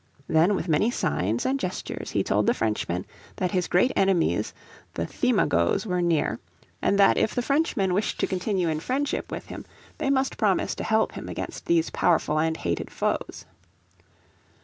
[0.27, 3.05] Then with many signs and gestures he told the Frenchmen
[3.35, 4.51] that his great enemies
[4.95, 6.39] the Thimagoes were near,
[6.81, 9.63] and that if the Frenchmen wished to continue in friendship with him
[9.99, 13.45] they must promise to help him against these powerful and hated foes.